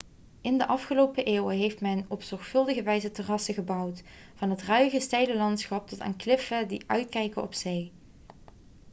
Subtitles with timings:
[0.41, 4.03] in de afgelopen eeuwen heeft men op zorgvuldige wijze terrassen gebouwd
[4.35, 7.91] van het ruige steile landschap tot aan de kliffen die uitkijken op zee